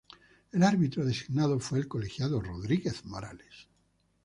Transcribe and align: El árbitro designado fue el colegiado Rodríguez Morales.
El 0.51 0.63
árbitro 0.63 1.05
designado 1.05 1.59
fue 1.59 1.77
el 1.77 1.87
colegiado 1.87 2.41
Rodríguez 2.41 3.05
Morales. 3.05 3.67